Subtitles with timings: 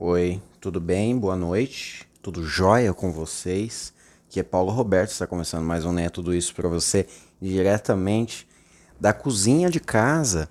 [0.00, 1.18] Oi, tudo bem?
[1.18, 2.06] Boa noite.
[2.22, 3.92] Tudo jóia com vocês?
[4.28, 7.04] Que é Paulo Roberto, está começando mais um Né Tudo Isso para você
[7.42, 8.46] diretamente
[9.00, 10.48] da cozinha de casa.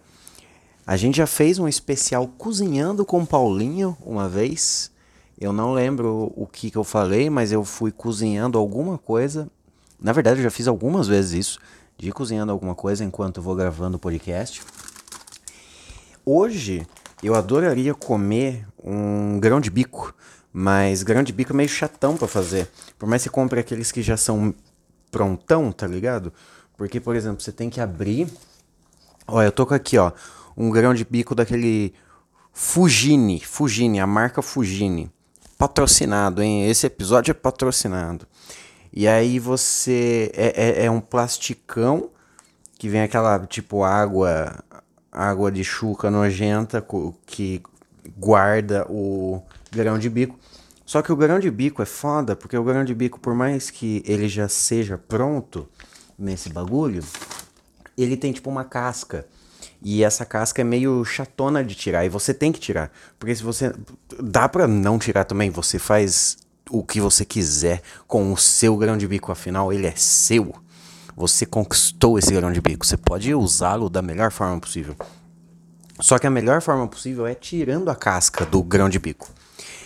[0.85, 4.91] A gente já fez um especial cozinhando com Paulinho uma vez.
[5.39, 9.49] Eu não lembro o que, que eu falei, mas eu fui cozinhando alguma coisa.
[9.97, 11.59] Na verdade, eu já fiz algumas vezes isso,
[11.97, 14.61] de cozinhando alguma coisa enquanto eu vou gravando o podcast.
[16.25, 16.85] Hoje
[17.23, 20.13] eu adoraria comer um grão de bico,
[20.53, 22.69] mas grão de bico é meio chatão para fazer.
[22.97, 24.53] Por mais que você compre aqueles que já são
[25.11, 26.31] prontão, tá ligado?
[26.75, 28.27] Porque, por exemplo, você tem que abrir.
[29.27, 30.11] Olha, eu tô com aqui, ó,
[30.55, 31.93] um grão de bico daquele
[32.53, 35.11] Fugini, Fugini, a marca Fugini.
[35.57, 36.69] Patrocinado, hein?
[36.69, 38.27] Esse episódio é patrocinado.
[38.93, 40.31] E aí você.
[40.35, 42.11] É, é, é um plasticão
[42.77, 44.63] que vem aquela, tipo, água
[45.17, 46.85] água de chuca nojenta
[47.25, 47.61] que
[48.17, 50.37] guarda o grão de bico.
[50.85, 53.69] Só que o grão de bico é foda, porque o grão de bico, por mais
[53.69, 55.67] que ele já seja pronto
[56.17, 57.03] nesse bagulho,
[57.97, 59.25] ele tem tipo uma casca.
[59.81, 62.91] E essa casca é meio chatona de tirar, e você tem que tirar.
[63.19, 63.73] Porque se você.
[64.21, 66.37] Dá pra não tirar também, você faz
[66.69, 70.53] o que você quiser com o seu grão de bico, afinal, ele é seu.
[71.17, 72.85] Você conquistou esse grão de bico.
[72.85, 74.95] Você pode usá-lo da melhor forma possível.
[75.99, 79.27] Só que a melhor forma possível é tirando a casca do grão de bico.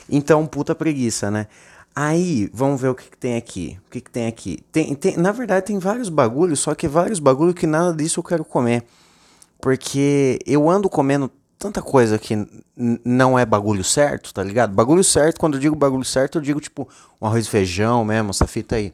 [0.10, 1.48] Então, puta preguiça, né?
[1.96, 3.80] Aí, vamos ver o que, que tem aqui.
[3.88, 4.60] O que, que tem aqui?
[4.73, 8.23] Tem, tem, na verdade, tem vários bagulhos, só que vários bagulhos que nada disso eu
[8.26, 8.84] quero comer.
[9.62, 12.45] Porque eu ando comendo tanta coisa que
[12.76, 14.73] não é bagulho certo, tá ligado?
[14.73, 16.90] Bagulho certo, quando eu digo bagulho certo, eu digo tipo
[17.22, 18.94] um arroz e feijão mesmo, essa fita aí.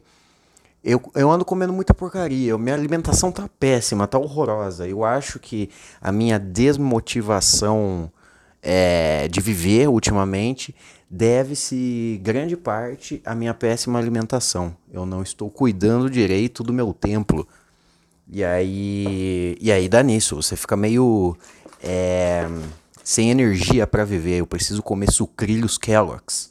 [0.88, 2.56] Eu, eu ando comendo muita porcaria.
[2.56, 4.88] Minha alimentação tá péssima, tá horrorosa.
[4.88, 5.68] Eu acho que
[6.00, 8.10] a minha desmotivação
[8.62, 10.74] é, de viver ultimamente
[11.10, 14.74] deve-se grande parte à minha péssima alimentação.
[14.90, 17.46] Eu não estou cuidando direito do meu templo.
[18.26, 20.36] E aí, e aí dá nisso.
[20.36, 21.36] Você fica meio
[21.82, 22.48] é,
[23.04, 24.38] sem energia para viver.
[24.38, 26.48] Eu preciso comer sucrilhos Kellogg's.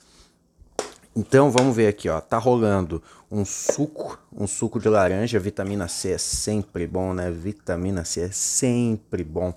[1.20, 2.22] Então vamos ver aqui, ó.
[2.22, 3.02] Tá rolando
[3.32, 7.32] um suco, um suco de laranja, vitamina C é sempre bom, né?
[7.32, 9.52] Vitamina C é sempre bom.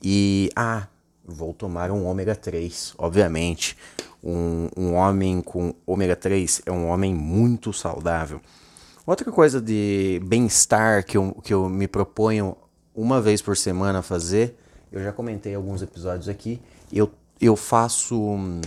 [0.00, 0.86] E ah,
[1.24, 3.76] vou tomar um ômega 3, obviamente.
[4.22, 8.40] Um, um homem com ômega 3 é um homem muito saudável.
[9.04, 12.56] Outra coisa de bem-estar que eu, que eu me proponho
[12.94, 14.56] uma vez por semana fazer,
[14.92, 16.62] eu já comentei alguns episódios aqui,
[16.92, 17.10] eu,
[17.40, 18.60] eu faço hum,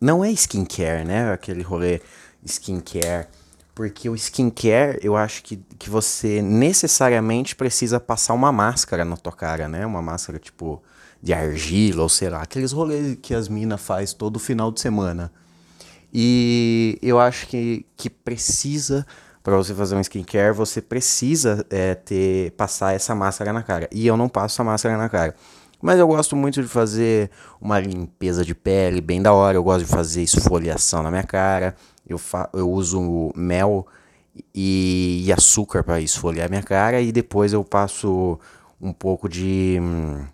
[0.00, 1.32] não é skincare, né?
[1.32, 2.00] Aquele rolê
[2.44, 3.28] skincare.
[3.74, 9.32] Porque o skincare, eu acho que, que você necessariamente precisa passar uma máscara na tua
[9.32, 9.86] cara, né?
[9.86, 10.82] Uma máscara tipo
[11.22, 12.42] de argila ou sei lá.
[12.42, 15.32] Aqueles rolês que as minas faz todo final de semana.
[16.12, 19.06] E eu acho que, que precisa,
[19.42, 23.88] para você fazer um skincare, você precisa é, ter passar essa máscara na cara.
[23.92, 25.34] E eu não passo a máscara na cara.
[25.80, 27.30] Mas eu gosto muito de fazer
[27.60, 29.56] uma limpeza de pele bem da hora.
[29.56, 31.74] Eu gosto de fazer esfoliação na minha cara.
[32.06, 33.86] Eu, fa eu uso mel
[34.54, 37.00] e, e açúcar para esfoliar minha cara.
[37.00, 38.38] E depois eu passo
[38.80, 40.24] um pouco de hum,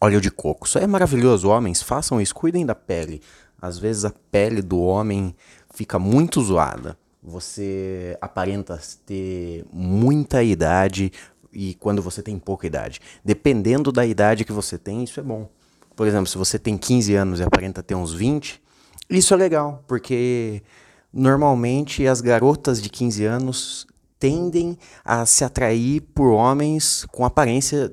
[0.00, 0.66] óleo de coco.
[0.66, 1.82] Isso é maravilhoso, homens.
[1.82, 3.20] Façam isso, cuidem da pele.
[3.60, 5.34] Às vezes a pele do homem
[5.74, 6.96] fica muito zoada.
[7.22, 11.12] Você aparenta ter muita idade,
[11.52, 13.00] e quando você tem pouca idade.
[13.24, 15.48] Dependendo da idade que você tem, isso é bom.
[15.96, 18.62] Por exemplo, se você tem 15 anos e aparenta ter uns 20,
[19.10, 20.62] isso é legal, porque
[21.12, 23.86] normalmente as garotas de 15 anos
[24.18, 27.92] tendem a se atrair por homens com aparência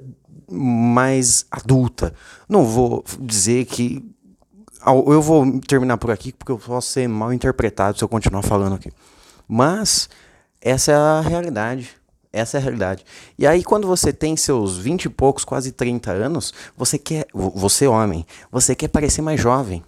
[0.51, 2.13] mais adulta.
[2.47, 4.03] Não vou dizer que.
[4.85, 8.75] Eu vou terminar por aqui porque eu posso ser mal interpretado se eu continuar falando
[8.75, 8.91] aqui.
[9.47, 10.07] Mas
[10.61, 11.95] essa é a realidade.
[12.35, 13.05] Essa é a realidade.
[13.39, 17.25] E aí, quando você tem seus 20 e poucos, quase 30 anos, você quer.
[17.33, 19.81] Você, homem, você quer parecer mais jovem.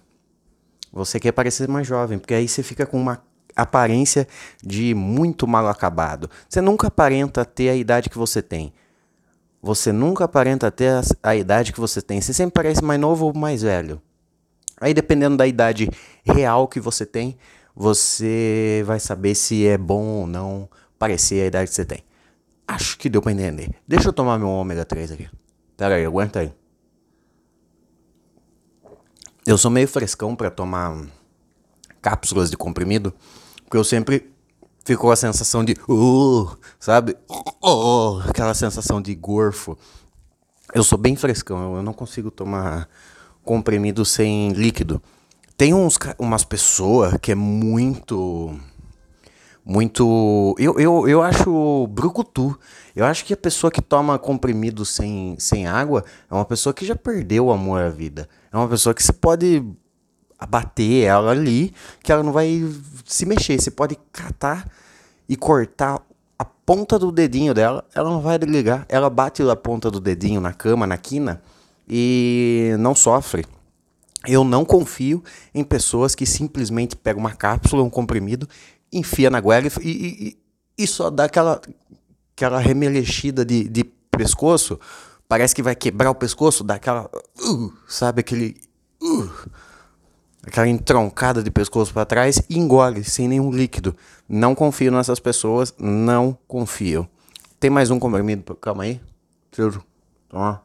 [0.90, 3.22] Você quer parecer mais jovem, porque aí você fica com uma
[3.54, 4.26] aparência
[4.64, 6.30] de muito mal acabado.
[6.48, 8.72] Você nunca aparenta ter a idade que você tem.
[9.60, 12.18] Você nunca aparenta ter a, a idade que você tem.
[12.18, 14.00] Você sempre parece mais novo ou mais velho.
[14.80, 15.90] Aí, dependendo da idade
[16.24, 17.36] real que você tem,
[17.76, 20.66] você vai saber se é bom ou não
[20.98, 22.07] parecer a idade que você tem.
[22.68, 23.70] Acho que deu pra entender.
[23.88, 25.28] Deixa eu tomar meu ômega 3 aqui.
[25.74, 26.52] Pera aí, aguenta aí.
[29.46, 31.06] Eu sou meio frescão para tomar
[32.02, 33.14] cápsulas de comprimido,
[33.64, 34.30] porque eu sempre
[34.84, 37.16] fico com a sensação de, uh, sabe?
[37.64, 39.78] Uh, aquela sensação de gorfo.
[40.74, 42.86] Eu sou bem frescão, eu não consigo tomar
[43.42, 45.02] comprimido sem líquido.
[45.56, 48.54] Tem uns, umas pessoas que é muito.
[49.68, 50.54] Muito.
[50.58, 52.58] Eu, eu, eu acho brucutu.
[52.96, 56.86] Eu acho que a pessoa que toma comprimido sem, sem água é uma pessoa que
[56.86, 58.26] já perdeu o amor à vida.
[58.50, 59.62] É uma pessoa que você pode
[60.38, 62.64] abater ela ali, que ela não vai
[63.04, 63.60] se mexer.
[63.60, 64.66] Você pode catar
[65.28, 66.00] e cortar
[66.38, 68.86] a ponta do dedinho dela, ela não vai ligar.
[68.88, 71.42] Ela bate a ponta do dedinho na cama, na quina
[71.86, 73.44] e não sofre.
[74.26, 75.22] Eu não confio
[75.54, 78.48] em pessoas que simplesmente pegam uma cápsula, um comprimido,
[78.92, 80.38] enfia na goela e, e,
[80.76, 81.60] e só dá aquela,
[82.36, 84.78] aquela remelexida de, de pescoço.
[85.28, 87.10] Parece que vai quebrar o pescoço, dá aquela.
[87.40, 88.56] Uh, sabe, aquele.
[89.02, 89.30] Uh,
[90.46, 93.94] aquela entroncada de pescoço para trás e engole sem nenhum líquido.
[94.28, 97.08] Não confio nessas pessoas, não confio.
[97.60, 98.54] Tem mais um comprimido?
[98.56, 99.00] Calma aí.
[99.54, 99.80] Deixa
[100.28, 100.62] Toma.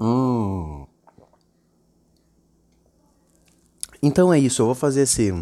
[0.00, 0.86] Hum.
[4.02, 5.32] Então é isso, eu vou fazer esse,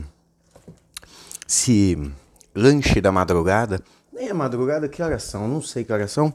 [1.50, 1.99] esse
[2.55, 3.82] lanche da madrugada.
[4.12, 5.49] Nem é madrugada, que horas são?
[5.49, 6.32] Não sei que horas são.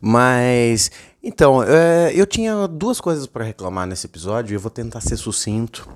[0.00, 0.90] Mas,
[1.22, 5.18] então, é, eu tinha duas coisas para reclamar nesse episódio e eu vou tentar ser
[5.18, 5.86] sucinto.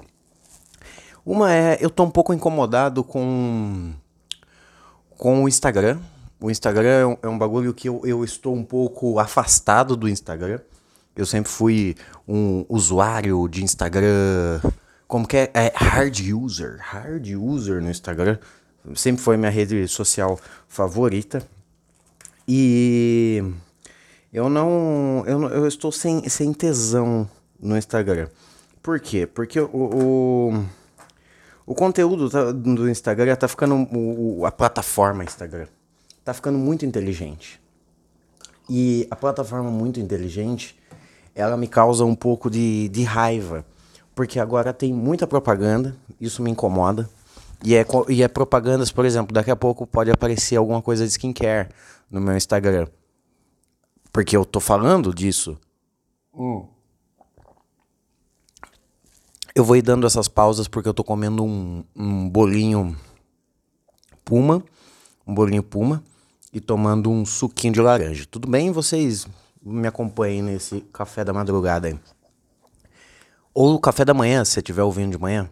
[1.24, 3.94] Uma é, eu tô um pouco incomodado com,
[5.16, 5.98] com o Instagram.
[6.40, 10.08] O Instagram é um, é um bagulho que eu, eu estou um pouco afastado do
[10.08, 10.60] Instagram.
[11.16, 11.96] Eu sempre fui
[12.26, 14.60] um usuário de Instagram
[15.08, 15.50] como que é?
[15.54, 15.72] é?
[15.74, 18.38] hard user, hard user no Instagram.
[18.94, 20.38] Sempre foi minha rede social
[20.68, 21.42] favorita.
[22.46, 23.42] E
[24.32, 27.28] eu não, eu, eu estou sem, sem tesão
[27.58, 28.28] no Instagram.
[28.82, 29.26] Por quê?
[29.26, 30.64] Porque o, o,
[31.66, 35.66] o conteúdo tá, do Instagram tá ficando, o, a plataforma Instagram
[36.22, 37.58] tá ficando muito inteligente.
[38.68, 40.78] E a plataforma muito inteligente,
[41.34, 43.64] ela me causa um pouco de, de raiva
[44.18, 47.08] porque agora tem muita propaganda, isso me incomoda.
[47.64, 51.12] E é, e é propagandas, por exemplo, daqui a pouco pode aparecer alguma coisa de
[51.12, 51.68] skincare
[52.10, 52.88] no meu Instagram.
[54.12, 55.56] Porque eu tô falando disso.
[56.34, 56.66] Hum.
[59.54, 62.96] Eu vou ir dando essas pausas porque eu tô comendo um, um bolinho
[64.24, 64.64] Puma,
[65.24, 66.02] um bolinho Puma
[66.52, 68.26] e tomando um suquinho de laranja.
[68.28, 68.72] Tudo bem?
[68.72, 69.28] Vocês
[69.62, 71.96] me acompanhem nesse café da madrugada aí.
[73.60, 75.50] Ou o café da manhã, se você estiver ouvindo de manhã.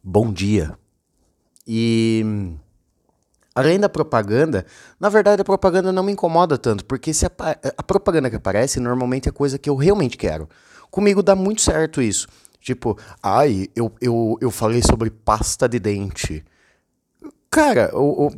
[0.00, 0.78] Bom dia.
[1.66, 2.54] E
[3.52, 4.64] além da propaganda,
[5.00, 7.32] na verdade a propaganda não me incomoda tanto, porque se a,
[7.76, 10.48] a, propaganda que aparece normalmente é coisa que eu realmente quero.
[10.92, 12.28] Comigo dá muito certo isso.
[12.60, 16.44] Tipo, ai, eu, eu, eu falei sobre pasta de dente.
[17.50, 18.30] Cara, o, o,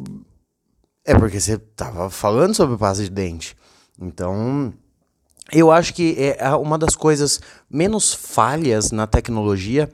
[1.04, 3.54] é porque você tava falando sobre pasta de dente.
[4.00, 4.72] Então,
[5.52, 7.40] eu acho que é uma das coisas
[7.70, 9.88] menos falhas na tecnologia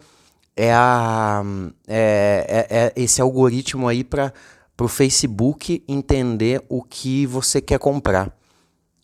[0.57, 1.43] é, a,
[1.87, 4.33] é, é, é esse algoritmo aí para
[4.81, 8.35] o Facebook entender o que você quer comprar.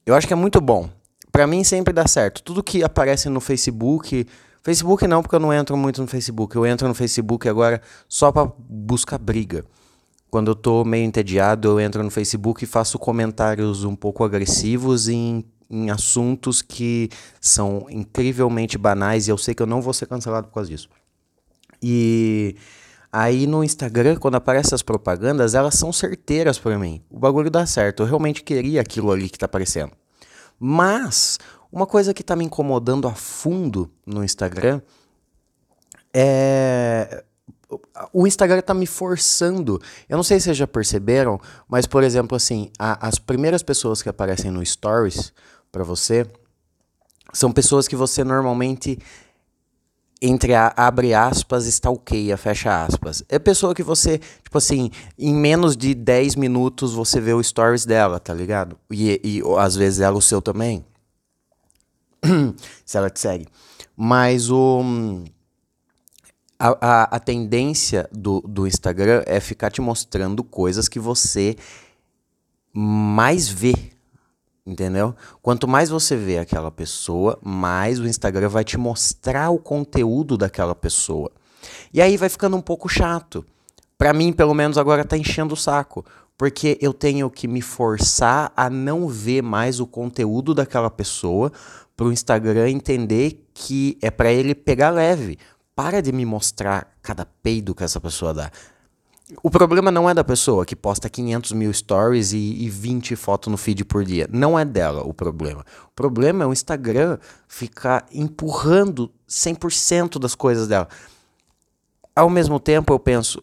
[0.04, 0.88] Eu acho que é muito bom.
[1.30, 2.42] Para mim sempre dá certo.
[2.42, 4.26] Tudo que aparece no Facebook,
[4.62, 6.56] Facebook não, porque eu não entro muito no Facebook.
[6.56, 9.64] Eu entro no Facebook agora só para buscar briga.
[10.30, 15.08] Quando eu tô meio entediado, eu entro no Facebook e faço comentários um pouco agressivos
[15.08, 17.10] em em assuntos que
[17.40, 20.88] são incrivelmente banais e eu sei que eu não vou ser cancelado por causa disso.
[21.82, 22.56] E
[23.12, 27.02] aí no Instagram, quando aparecem as propagandas, elas são certeiras para mim.
[27.10, 28.02] O bagulho dá certo.
[28.02, 29.92] Eu realmente queria aquilo ali que tá aparecendo.
[30.58, 31.38] Mas
[31.70, 34.80] uma coisa que tá me incomodando a fundo no Instagram
[36.12, 37.24] é
[38.12, 39.80] o Instagram tá me forçando.
[40.08, 44.00] Eu não sei se vocês já perceberam, mas por exemplo, assim, a, as primeiras pessoas
[44.00, 45.32] que aparecem no Stories
[45.70, 46.26] para você
[47.32, 48.98] são pessoas que você normalmente
[50.20, 53.22] entre a, abre aspas, stalkeia, fecha aspas.
[53.28, 57.86] É pessoa que você, tipo assim, em menos de 10 minutos você vê o stories
[57.86, 58.76] dela, tá ligado?
[58.90, 60.84] E, e às vezes ela o seu também.
[62.84, 63.46] Se ela te segue.
[63.96, 64.82] Mas o.
[66.58, 71.56] A, a, a tendência do, do Instagram é ficar te mostrando coisas que você
[72.72, 73.74] mais vê
[74.68, 75.14] Entendeu?
[75.40, 80.74] Quanto mais você vê aquela pessoa, mais o Instagram vai te mostrar o conteúdo daquela
[80.74, 81.32] pessoa.
[81.90, 83.42] E aí vai ficando um pouco chato.
[83.96, 86.04] Para mim, pelo menos agora tá enchendo o saco,
[86.36, 91.50] porque eu tenho que me forçar a não ver mais o conteúdo daquela pessoa
[91.96, 95.38] para o Instagram entender que é para ele pegar leve.
[95.74, 98.50] Para de me mostrar cada peido que essa pessoa dá.
[99.42, 103.50] O problema não é da pessoa que posta 500 mil stories e, e 20 fotos
[103.50, 104.26] no feed por dia.
[104.32, 105.64] Não é dela o problema.
[105.86, 110.88] O problema é o Instagram ficar empurrando 100% das coisas dela.
[112.16, 113.42] Ao mesmo tempo, eu penso,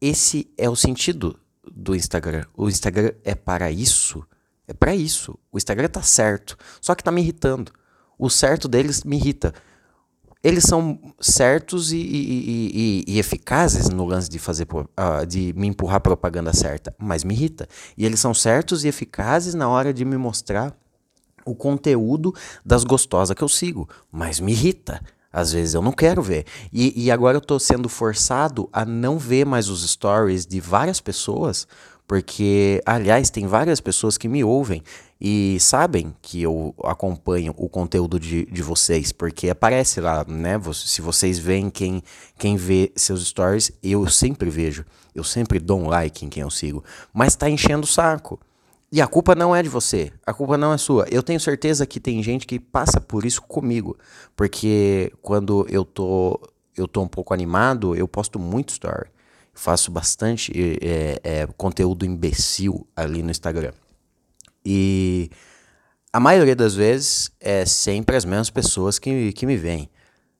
[0.00, 1.38] esse é o sentido
[1.72, 2.44] do Instagram.
[2.54, 4.22] O Instagram é para isso.
[4.68, 5.38] É para isso.
[5.50, 6.58] O Instagram tá certo.
[6.78, 7.72] Só que tá me irritando.
[8.18, 9.54] O certo deles me irrita
[10.42, 15.66] eles são certos e, e, e, e, eficazes no lance de fazer uh, de me
[15.66, 17.66] empurrar propaganda certa, mas me irrita.
[17.96, 20.76] E eles são certos e eficazes na hora de me mostrar
[21.44, 25.00] o conteúdo das gostosas que eu sigo, mas me irrita.
[25.32, 26.46] Às vezes eu não quero ver.
[26.72, 31.00] E, e agora eu estou sendo forçado a não ver mais os stories de várias
[31.00, 31.66] pessoas
[32.06, 34.82] porque, aliás, tem várias pessoas que me ouvem
[35.20, 40.60] e sabem que eu acompanho o conteúdo de, de vocês, porque aparece lá, né?
[40.72, 42.02] Se vocês veem quem,
[42.38, 44.84] quem vê seus stories, eu sempre vejo.
[45.14, 46.84] Eu sempre dou um like em quem eu sigo.
[47.12, 48.38] Mas tá enchendo o saco.
[48.92, 51.06] E a culpa não é de você, a culpa não é sua.
[51.10, 53.98] Eu tenho certeza que tem gente que passa por isso comigo,
[54.36, 56.40] porque quando eu tô
[56.76, 59.08] eu tô um pouco animado, eu posto muito story
[59.56, 63.72] faço bastante é, é, conteúdo imbecil ali no Instagram.
[64.64, 65.30] E
[66.12, 69.88] a maioria das vezes é sempre as mesmas pessoas que, que me veem.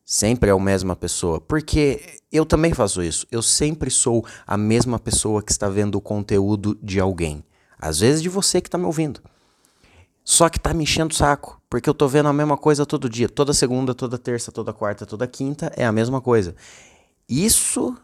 [0.05, 1.41] Sempre é a mesma pessoa.
[1.41, 3.27] Porque eu também faço isso.
[3.31, 7.43] Eu sempre sou a mesma pessoa que está vendo o conteúdo de alguém.
[7.79, 9.21] Às vezes de você que está me ouvindo.
[10.23, 11.61] Só que tá me enchendo o saco.
[11.71, 13.29] Porque eu tô vendo a mesma coisa todo dia.
[13.29, 16.55] Toda segunda, toda terça, toda quarta, toda quinta é a mesma coisa.
[17.29, 17.97] Isso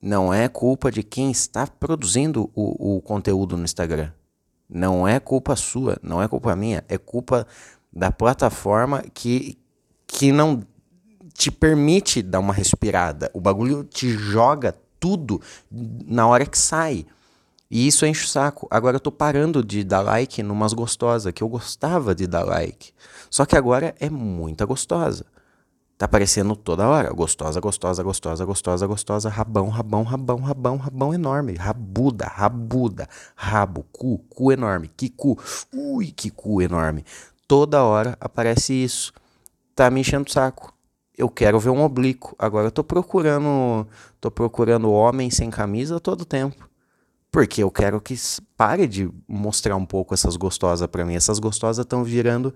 [0.00, 4.10] não é culpa de quem está produzindo o, o conteúdo no Instagram.
[4.68, 7.46] Não é culpa sua, não é culpa minha, é culpa
[7.92, 9.58] da plataforma que,
[10.06, 10.62] que não
[11.34, 13.30] te permite dar uma respirada.
[13.32, 15.40] O bagulho te joga tudo
[15.70, 17.06] na hora que sai.
[17.70, 18.66] E isso enche o saco.
[18.70, 22.92] Agora eu tô parando de dar like numas gostosas, que eu gostava de dar like.
[23.30, 25.26] Só que agora é muita gostosa.
[25.98, 27.12] Tá aparecendo toda hora.
[27.12, 29.28] Gostosa, gostosa, gostosa, gostosa, gostosa.
[29.28, 31.54] Rabão, rabão, rabão, rabão, rabão enorme.
[31.54, 33.08] Rabuda, rabuda.
[33.34, 34.88] Rabo, cu, cu enorme.
[34.96, 35.36] Que cu.
[35.74, 37.04] Ui, que cu enorme.
[37.48, 39.12] Toda hora aparece isso.
[39.74, 40.72] Tá me enchendo o saco.
[41.16, 42.36] Eu quero ver um oblíquo.
[42.38, 43.84] Agora eu tô procurando.
[44.20, 46.68] Tô procurando homem sem camisa todo tempo.
[47.28, 48.14] Porque eu quero que
[48.56, 51.16] pare de mostrar um pouco essas gostosas para mim.
[51.16, 52.54] Essas gostosas estão virando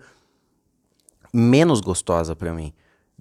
[1.34, 2.72] menos gostosa para mim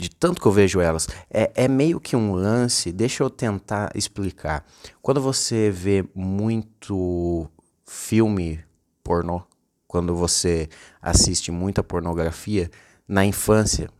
[0.01, 1.07] de tanto que eu vejo elas.
[1.29, 4.65] É, é meio que um lance, deixa eu tentar explicar.
[4.99, 7.47] Quando você vê muito
[7.85, 8.63] filme
[9.03, 9.43] pornô,
[9.87, 10.67] quando você
[10.99, 12.71] assiste muita pornografia,
[13.07, 13.91] na infância,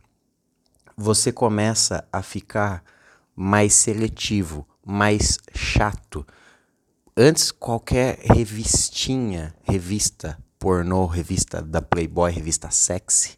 [0.96, 2.82] você começa a ficar
[3.36, 6.26] mais seletivo, mais chato.
[7.16, 13.36] Antes, qualquer revistinha, revista pornô, revista da Playboy, revista sexy,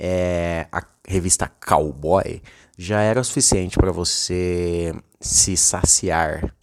[0.00, 2.42] é, a revista Cowboy
[2.78, 6.54] já era o suficiente para você se saciar.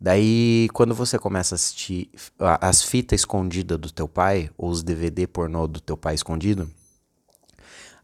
[0.00, 2.08] Daí, quando você começa a assistir
[2.38, 6.70] as fitas escondidas do teu pai, ou os DVD pornô do teu pai escondido,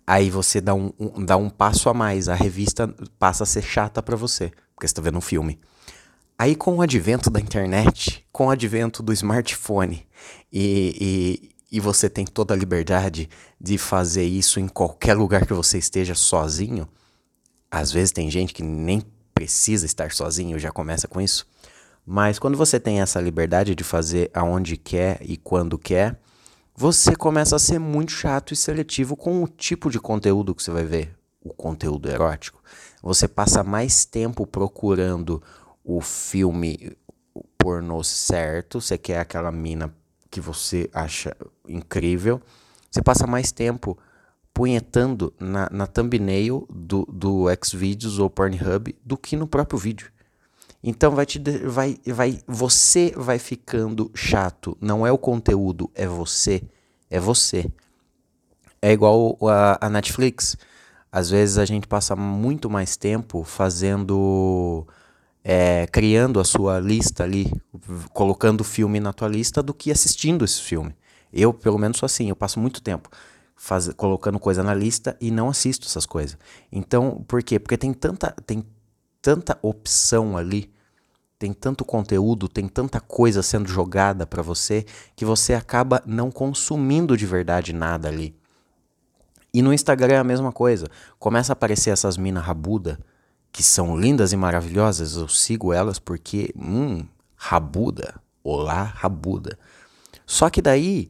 [0.04, 2.28] aí você dá um, um dá um passo a mais.
[2.28, 5.60] A revista passa a ser chata para você, porque você tá vendo um filme.
[6.36, 10.04] Aí, com o advento da internet, com o advento do smartphone
[10.52, 13.28] e, e você tem toda a liberdade
[13.60, 16.88] de fazer isso em qualquer lugar que você esteja sozinho.
[17.70, 19.02] Às vezes tem gente que nem
[19.34, 21.46] precisa estar sozinho, já começa com isso.
[22.06, 26.20] Mas quando você tem essa liberdade de fazer aonde quer e quando quer,
[26.76, 30.70] você começa a ser muito chato e seletivo com o tipo de conteúdo que você
[30.70, 32.62] vai ver, o conteúdo erótico.
[33.02, 35.42] Você passa mais tempo procurando
[35.82, 36.96] o filme
[37.56, 39.94] pornô certo, você quer aquela mina
[40.34, 41.36] que você acha
[41.68, 42.42] incrível,
[42.90, 43.96] você passa mais tempo
[44.52, 50.10] punhetando na, na thumbnail do, do Xvideos ou Pornhub do que no próprio vídeo.
[50.82, 56.64] Então vai te vai vai você vai ficando chato, não é o conteúdo, é você,
[57.08, 57.70] é você.
[58.82, 60.56] É igual a, a Netflix.
[61.12, 64.84] Às vezes a gente passa muito mais tempo fazendo
[65.44, 67.52] é, criando a sua lista ali,
[68.12, 70.96] colocando o filme na tua lista do que assistindo esse filme.
[71.32, 73.10] Eu, pelo menos, sou assim, eu passo muito tempo
[73.64, 76.36] faz, colocando coisa na lista e não assisto essas coisas.
[76.70, 77.58] Então, por quê?
[77.58, 78.64] Porque tem tanta, tem
[79.22, 80.70] tanta opção ali,
[81.38, 84.84] tem tanto conteúdo, tem tanta coisa sendo jogada para você
[85.16, 88.36] que você acaba não consumindo de verdade nada ali.
[89.52, 90.88] E no Instagram é a mesma coisa.
[91.18, 92.98] Começa a aparecer essas mina rabuda
[93.54, 97.06] que são lindas e maravilhosas, eu sigo elas porque, hum,
[97.36, 98.20] rabuda.
[98.42, 99.56] Olá, rabuda.
[100.26, 101.08] Só que daí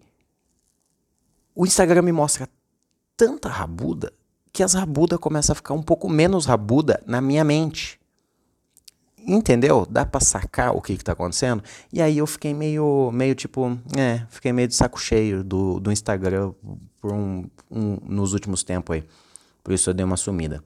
[1.54, 2.46] o Instagram me mostra
[3.16, 4.12] tanta rabuda
[4.52, 7.98] que as rabudas começam a ficar um pouco menos rabuda na minha mente.
[9.18, 9.86] Entendeu?
[9.88, 11.64] Dá pra sacar o que, que tá acontecendo?
[11.90, 15.90] E aí eu fiquei meio, meio tipo, é, fiquei meio de saco cheio do, do
[15.90, 16.52] Instagram
[17.00, 19.04] por um, um, nos últimos tempos aí.
[19.62, 20.62] Por isso eu dei uma sumida.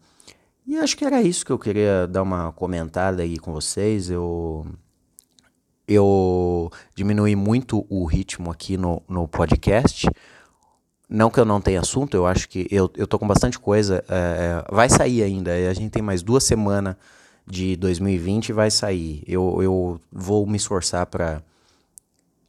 [0.69, 4.11] E acho que era isso que eu queria dar uma comentada aí com vocês.
[4.11, 4.67] Eu
[5.89, 10.07] eu diminui muito o ritmo aqui no, no podcast.
[11.09, 14.05] Não que eu não tenha assunto, eu acho que eu, eu tô com bastante coisa.
[14.11, 15.53] É, é vai sair ainda.
[15.53, 16.97] A gente tem mais duas semanas
[17.47, 19.25] de 2020 e vai sair.
[19.27, 21.43] Eu, eu vou me esforçar para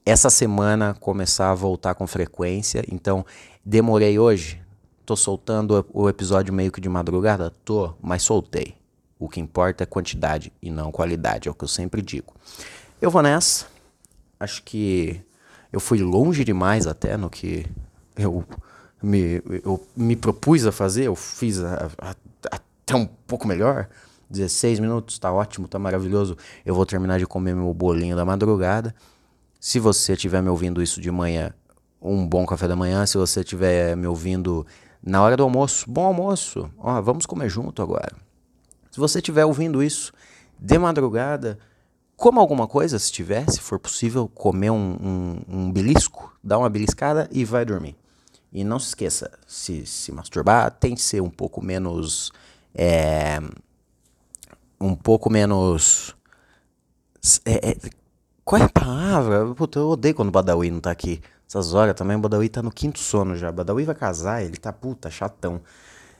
[0.05, 2.83] essa semana começar a voltar com frequência.
[2.91, 3.25] Então,
[3.63, 4.61] demorei hoje.
[5.09, 7.51] Tô soltando o episódio meio que de madrugada?
[7.65, 8.75] Tô, mas soltei.
[9.17, 12.35] O que importa é quantidade e não qualidade, é o que eu sempre digo.
[13.01, 13.65] Eu vou nessa.
[14.39, 15.19] Acho que
[15.73, 17.65] eu fui longe demais até no que
[18.15, 18.45] eu
[19.01, 21.05] me, eu me propus a fazer.
[21.05, 22.15] Eu fiz a, a,
[22.51, 23.89] até um pouco melhor.
[24.29, 26.37] 16 minutos, tá ótimo, tá maravilhoso.
[26.63, 28.93] Eu vou terminar de comer meu bolinho da madrugada.
[29.59, 31.51] Se você estiver me ouvindo isso de manhã,
[31.99, 33.07] um bom café da manhã.
[33.07, 34.67] Se você estiver me ouvindo
[35.01, 36.69] na hora do almoço, bom almoço.
[36.77, 38.15] Ó, vamos comer junto agora.
[38.91, 40.11] Se você estiver ouvindo isso
[40.59, 41.59] de madrugada,
[42.19, 46.69] Coma alguma coisa, se tiver, se for possível, comer um, um, um belisco, dá uma
[46.69, 47.95] beliscada e vai dormir.
[48.51, 52.33] E não se esqueça, se se masturbar, tem que ser um pouco menos.
[52.75, 53.39] É,
[54.81, 56.13] um pouco menos.
[57.45, 57.77] É, é,
[58.43, 59.55] qual é a palavra?
[59.55, 61.21] Puta, eu odeio quando o Badawi não tá aqui.
[61.49, 63.49] Essas horas também, o Badawi tá no quinto sono já.
[63.49, 65.59] O Badawi vai casar, ele tá puta, chatão.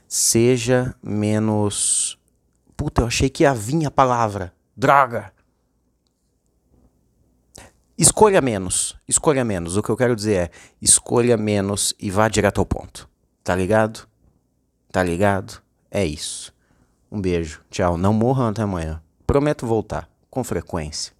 [0.07, 2.17] Seja menos.
[2.75, 4.51] Puta, eu achei que ia vir a palavra.
[4.75, 5.31] Droga!
[7.95, 8.97] Escolha menos.
[9.07, 9.77] Escolha menos.
[9.77, 10.49] O que eu quero dizer é:
[10.81, 13.07] escolha menos e vá direto ao ponto.
[13.43, 14.07] Tá ligado?
[14.91, 15.61] Tá ligado?
[15.91, 16.51] É isso.
[17.11, 17.61] Um beijo.
[17.69, 17.99] Tchau.
[17.99, 18.99] Não morram até amanhã.
[19.27, 21.18] Prometo voltar com frequência.